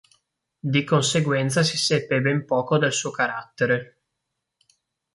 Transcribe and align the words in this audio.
Di 0.73 0.83
conseguenza 0.83 1.61
si 1.61 1.77
seppe 1.77 2.21
ben 2.21 2.43
poco 2.47 2.79
del 2.79 2.91
suo 2.91 3.11
carattere. 3.11 3.99